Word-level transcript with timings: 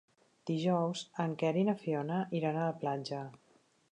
Dijous 0.49 1.03
en 1.25 1.35
Quer 1.43 1.51
i 1.63 1.67
na 1.69 1.77
Fiona 1.83 2.19
iran 2.39 2.59
a 2.61 2.65
la 2.71 2.75
platja. 2.85 3.23